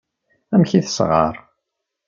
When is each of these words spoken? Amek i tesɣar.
Amek 0.53 0.71
i 0.73 0.79
tesɣar. 0.85 1.35